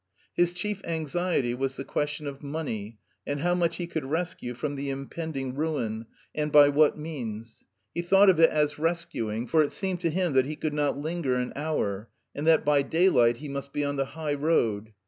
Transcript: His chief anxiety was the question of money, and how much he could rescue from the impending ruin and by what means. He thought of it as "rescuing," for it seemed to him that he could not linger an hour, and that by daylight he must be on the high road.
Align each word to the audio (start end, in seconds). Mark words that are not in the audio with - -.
His 0.33 0.53
chief 0.53 0.81
anxiety 0.83 1.53
was 1.53 1.75
the 1.77 1.85
question 1.85 2.25
of 2.25 2.41
money, 2.41 2.97
and 3.27 3.41
how 3.41 3.53
much 3.53 3.75
he 3.75 3.85
could 3.85 4.05
rescue 4.05 4.55
from 4.55 4.75
the 4.75 4.89
impending 4.89 5.53
ruin 5.53 6.07
and 6.33 6.51
by 6.51 6.69
what 6.69 6.97
means. 6.97 7.65
He 7.93 8.01
thought 8.01 8.27
of 8.31 8.39
it 8.39 8.49
as 8.49 8.79
"rescuing," 8.79 9.45
for 9.45 9.61
it 9.61 9.71
seemed 9.71 10.01
to 10.01 10.09
him 10.09 10.33
that 10.33 10.45
he 10.47 10.55
could 10.55 10.73
not 10.73 10.97
linger 10.97 11.35
an 11.35 11.53
hour, 11.55 12.09
and 12.33 12.47
that 12.47 12.65
by 12.65 12.81
daylight 12.81 13.37
he 13.37 13.47
must 13.47 13.73
be 13.73 13.85
on 13.85 13.95
the 13.95 14.05
high 14.17 14.33
road. 14.33 14.91